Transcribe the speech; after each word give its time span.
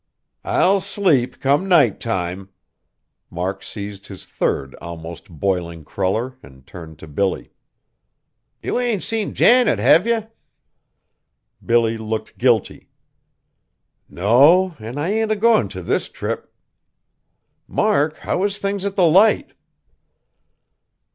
"I'll 0.43 0.79
sleep, 0.79 1.39
come 1.39 1.69
night 1.69 1.99
time." 1.99 2.49
Mark 3.29 3.61
seized 3.61 4.07
his 4.07 4.25
third 4.25 4.73
almost 4.81 5.29
boiling 5.29 5.83
cruller 5.85 6.39
and 6.41 6.65
turned 6.65 6.97
to 6.97 7.07
Billy. 7.07 7.51
"You 8.63 8.79
ain't 8.79 9.03
seen 9.03 9.35
Janet, 9.35 9.77
hev 9.77 10.07
you?" 10.07 10.27
Billy 11.63 11.99
looked 11.99 12.39
guilty. 12.39 12.89
"No, 14.09 14.75
an' 14.79 14.97
I 14.97 15.09
ain't 15.11 15.31
a 15.31 15.35
goin' 15.35 15.69
t' 15.69 15.81
this 15.81 16.09
trip. 16.09 16.51
Mark, 17.67 18.17
how 18.17 18.43
is 18.43 18.57
things 18.57 18.85
at 18.85 18.95
the 18.95 19.05
Light?" 19.05 19.53